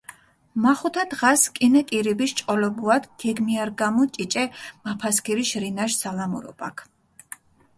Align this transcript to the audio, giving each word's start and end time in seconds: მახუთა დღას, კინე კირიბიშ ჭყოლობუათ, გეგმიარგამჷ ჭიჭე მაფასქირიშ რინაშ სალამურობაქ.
მახუთა 0.63 1.03
დღას, 1.11 1.41
კინე 1.57 1.81
კირიბიშ 1.91 2.31
ჭყოლობუათ, 2.37 3.03
გეგმიარგამჷ 3.23 4.03
ჭიჭე 4.15 4.43
მაფასქირიშ 4.83 5.51
რინაშ 5.61 5.91
სალამურობაქ. 6.01 6.77